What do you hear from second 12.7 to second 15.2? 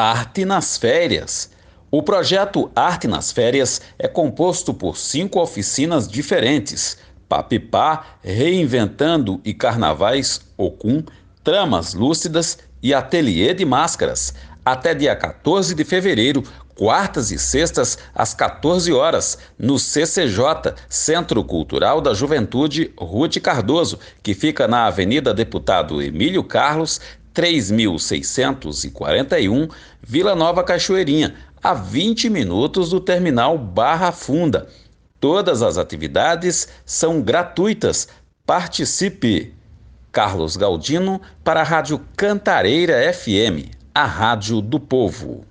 e Ateliê de Máscaras. Até dia